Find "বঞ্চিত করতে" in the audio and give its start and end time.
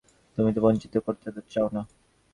0.61-1.27